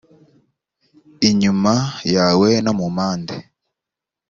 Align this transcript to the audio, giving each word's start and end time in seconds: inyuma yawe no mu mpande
inyuma 1.29 1.73
yawe 2.15 2.49
no 2.65 2.71
mu 2.77 2.87
mpande 2.95 3.35